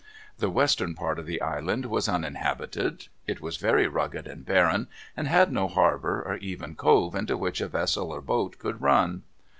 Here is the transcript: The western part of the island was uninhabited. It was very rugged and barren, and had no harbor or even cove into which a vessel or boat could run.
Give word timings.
The 0.39 0.49
western 0.49 0.95
part 0.95 1.19
of 1.19 1.27
the 1.27 1.43
island 1.43 1.85
was 1.85 2.09
uninhabited. 2.09 3.07
It 3.27 3.39
was 3.39 3.57
very 3.57 3.85
rugged 3.87 4.25
and 4.25 4.43
barren, 4.43 4.87
and 5.15 5.27
had 5.27 5.51
no 5.51 5.67
harbor 5.67 6.23
or 6.25 6.37
even 6.37 6.73
cove 6.73 7.13
into 7.13 7.37
which 7.37 7.61
a 7.61 7.67
vessel 7.67 8.11
or 8.11 8.19
boat 8.19 8.57
could 8.57 8.81
run. 8.81 9.21